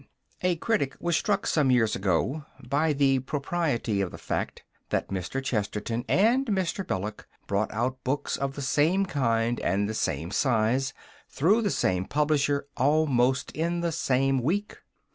A 0.41 0.55
critic 0.55 0.95
was 0.99 1.15
struck 1.15 1.45
some 1.45 1.69
years 1.69 1.95
ago 1.95 2.43
by 2.67 2.91
the 2.91 3.19
propriety 3.19 4.01
of 4.01 4.09
the 4.09 4.17
fact 4.17 4.63
that 4.89 5.09
Mr. 5.09 5.43
Chesterton 5.43 6.05
and 6.09 6.47
Mr. 6.47 6.83
Belloc 6.83 7.27
brought 7.45 7.71
out 7.71 8.03
books 8.03 8.35
of 8.35 8.55
the 8.55 8.63
same 8.63 9.05
kind 9.05 9.59
and 9.59 9.87
the 9.87 9.93
same 9.93 10.31
size, 10.31 10.95
through 11.29 11.61
the 11.61 11.69
same 11.69 12.05
publisher, 12.05 12.65
almost 12.75 13.51
in 13.51 13.81
the 13.81 13.91
same 13.91 14.41
week. 14.41 14.79